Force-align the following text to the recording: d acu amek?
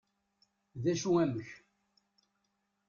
d 0.83 0.83
acu 0.91 1.11
amek? 1.23 1.49